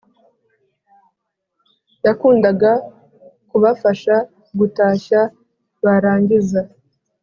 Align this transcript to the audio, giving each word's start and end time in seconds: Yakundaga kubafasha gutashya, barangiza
Yakundaga 2.05 2.71
kubafasha 3.49 4.15
gutashya, 4.59 5.19
barangiza 5.83 6.61